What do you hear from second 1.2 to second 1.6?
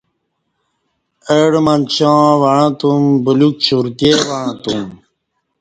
اہ